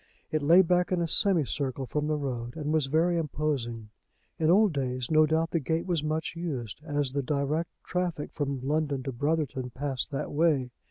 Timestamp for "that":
10.09-10.31